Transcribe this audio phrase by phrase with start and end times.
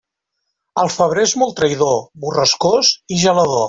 [0.85, 1.95] El febrer és molt traïdor,
[2.27, 3.59] borrascós i gelador.